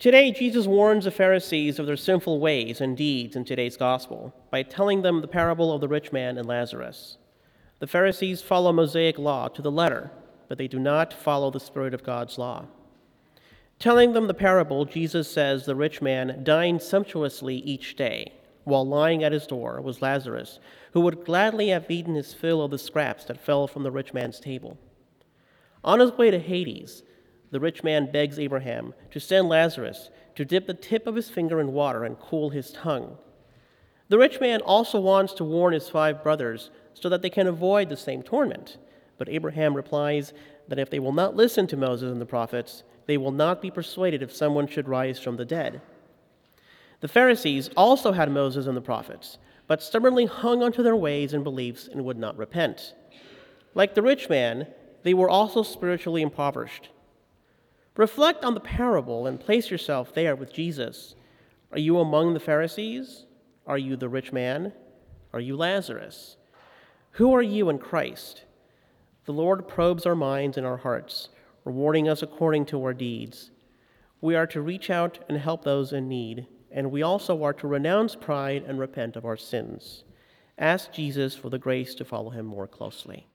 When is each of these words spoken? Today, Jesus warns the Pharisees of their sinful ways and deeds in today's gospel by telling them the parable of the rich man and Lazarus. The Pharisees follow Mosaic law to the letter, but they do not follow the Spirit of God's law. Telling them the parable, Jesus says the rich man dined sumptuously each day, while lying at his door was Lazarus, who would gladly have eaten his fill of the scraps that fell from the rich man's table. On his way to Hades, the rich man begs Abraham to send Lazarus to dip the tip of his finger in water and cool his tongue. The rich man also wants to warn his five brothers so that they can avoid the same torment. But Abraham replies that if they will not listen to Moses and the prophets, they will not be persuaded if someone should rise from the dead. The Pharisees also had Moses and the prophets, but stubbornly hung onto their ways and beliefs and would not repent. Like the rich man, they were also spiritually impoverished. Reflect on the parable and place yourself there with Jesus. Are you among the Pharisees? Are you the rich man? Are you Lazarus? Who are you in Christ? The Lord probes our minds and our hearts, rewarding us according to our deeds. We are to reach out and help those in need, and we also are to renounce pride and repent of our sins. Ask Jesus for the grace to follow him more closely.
Today, 0.00 0.32
Jesus 0.32 0.66
warns 0.66 1.04
the 1.04 1.10
Pharisees 1.10 1.78
of 1.78 1.84
their 1.84 1.94
sinful 1.94 2.40
ways 2.40 2.80
and 2.80 2.96
deeds 2.96 3.36
in 3.36 3.44
today's 3.44 3.76
gospel 3.76 4.34
by 4.50 4.62
telling 4.62 5.02
them 5.02 5.20
the 5.20 5.28
parable 5.28 5.74
of 5.74 5.82
the 5.82 5.88
rich 5.88 6.10
man 6.10 6.38
and 6.38 6.48
Lazarus. 6.48 7.18
The 7.80 7.86
Pharisees 7.86 8.40
follow 8.40 8.72
Mosaic 8.72 9.18
law 9.18 9.48
to 9.48 9.60
the 9.60 9.70
letter, 9.70 10.10
but 10.48 10.56
they 10.56 10.68
do 10.68 10.78
not 10.78 11.12
follow 11.12 11.50
the 11.50 11.60
Spirit 11.60 11.92
of 11.92 12.02
God's 12.02 12.38
law. 12.38 12.64
Telling 13.78 14.14
them 14.14 14.26
the 14.26 14.32
parable, 14.32 14.86
Jesus 14.86 15.30
says 15.30 15.66
the 15.66 15.76
rich 15.76 16.00
man 16.00 16.44
dined 16.44 16.80
sumptuously 16.80 17.56
each 17.56 17.94
day, 17.94 18.32
while 18.64 18.88
lying 18.88 19.22
at 19.22 19.32
his 19.32 19.46
door 19.46 19.82
was 19.82 20.00
Lazarus, 20.00 20.60
who 20.94 21.02
would 21.02 21.26
gladly 21.26 21.68
have 21.68 21.90
eaten 21.90 22.14
his 22.14 22.32
fill 22.32 22.62
of 22.62 22.70
the 22.70 22.78
scraps 22.78 23.26
that 23.26 23.44
fell 23.44 23.66
from 23.66 23.82
the 23.82 23.90
rich 23.90 24.14
man's 24.14 24.40
table. 24.40 24.78
On 25.84 26.00
his 26.00 26.12
way 26.12 26.30
to 26.30 26.38
Hades, 26.38 27.02
the 27.50 27.60
rich 27.60 27.82
man 27.82 28.10
begs 28.10 28.38
Abraham 28.38 28.94
to 29.10 29.20
send 29.20 29.48
Lazarus 29.48 30.10
to 30.36 30.44
dip 30.44 30.66
the 30.66 30.74
tip 30.74 31.06
of 31.06 31.16
his 31.16 31.28
finger 31.28 31.60
in 31.60 31.72
water 31.72 32.04
and 32.04 32.18
cool 32.18 32.50
his 32.50 32.70
tongue. 32.70 33.18
The 34.08 34.18
rich 34.18 34.40
man 34.40 34.60
also 34.60 35.00
wants 35.00 35.32
to 35.34 35.44
warn 35.44 35.72
his 35.72 35.88
five 35.88 36.22
brothers 36.22 36.70
so 36.94 37.08
that 37.08 37.22
they 37.22 37.30
can 37.30 37.46
avoid 37.46 37.88
the 37.88 37.96
same 37.96 38.22
torment. 38.22 38.78
But 39.18 39.28
Abraham 39.28 39.74
replies 39.74 40.32
that 40.68 40.78
if 40.78 40.90
they 40.90 40.98
will 40.98 41.12
not 41.12 41.36
listen 41.36 41.66
to 41.68 41.76
Moses 41.76 42.10
and 42.10 42.20
the 42.20 42.26
prophets, 42.26 42.82
they 43.06 43.16
will 43.16 43.32
not 43.32 43.60
be 43.60 43.70
persuaded 43.70 44.22
if 44.22 44.32
someone 44.34 44.66
should 44.66 44.88
rise 44.88 45.18
from 45.18 45.36
the 45.36 45.44
dead. 45.44 45.80
The 47.00 47.08
Pharisees 47.08 47.70
also 47.76 48.12
had 48.12 48.30
Moses 48.30 48.66
and 48.66 48.76
the 48.76 48.80
prophets, 48.80 49.38
but 49.66 49.82
stubbornly 49.82 50.26
hung 50.26 50.62
onto 50.62 50.82
their 50.82 50.96
ways 50.96 51.32
and 51.32 51.42
beliefs 51.42 51.88
and 51.88 52.04
would 52.04 52.18
not 52.18 52.36
repent. 52.36 52.94
Like 53.74 53.94
the 53.94 54.02
rich 54.02 54.28
man, 54.28 54.66
they 55.02 55.14
were 55.14 55.30
also 55.30 55.62
spiritually 55.62 56.22
impoverished. 56.22 56.90
Reflect 57.96 58.44
on 58.44 58.54
the 58.54 58.60
parable 58.60 59.26
and 59.26 59.40
place 59.40 59.70
yourself 59.70 60.14
there 60.14 60.36
with 60.36 60.52
Jesus. 60.52 61.14
Are 61.72 61.78
you 61.78 61.98
among 61.98 62.34
the 62.34 62.40
Pharisees? 62.40 63.26
Are 63.66 63.78
you 63.78 63.96
the 63.96 64.08
rich 64.08 64.32
man? 64.32 64.72
Are 65.32 65.40
you 65.40 65.56
Lazarus? 65.56 66.36
Who 67.12 67.34
are 67.34 67.42
you 67.42 67.68
in 67.68 67.78
Christ? 67.78 68.44
The 69.24 69.32
Lord 69.32 69.68
probes 69.68 70.06
our 70.06 70.14
minds 70.14 70.56
and 70.56 70.66
our 70.66 70.78
hearts, 70.78 71.28
rewarding 71.64 72.08
us 72.08 72.22
according 72.22 72.66
to 72.66 72.82
our 72.82 72.94
deeds. 72.94 73.50
We 74.20 74.34
are 74.34 74.46
to 74.48 74.60
reach 74.60 74.90
out 74.90 75.18
and 75.28 75.38
help 75.38 75.64
those 75.64 75.92
in 75.92 76.08
need, 76.08 76.46
and 76.70 76.90
we 76.90 77.02
also 77.02 77.42
are 77.42 77.52
to 77.54 77.66
renounce 77.66 78.14
pride 78.14 78.64
and 78.66 78.78
repent 78.78 79.16
of 79.16 79.24
our 79.24 79.36
sins. 79.36 80.04
Ask 80.58 80.92
Jesus 80.92 81.34
for 81.34 81.48
the 81.48 81.58
grace 81.58 81.94
to 81.96 82.04
follow 82.04 82.30
him 82.30 82.46
more 82.46 82.66
closely. 82.66 83.29